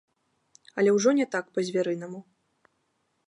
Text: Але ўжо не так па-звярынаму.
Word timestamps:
Але 0.81 0.89
ўжо 0.95 1.09
не 1.19 1.27
так 1.35 1.45
па-звярынаму. 1.57 2.19